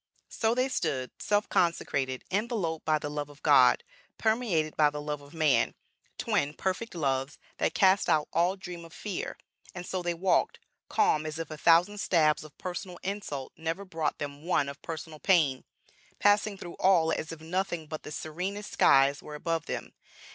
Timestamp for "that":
7.59-7.75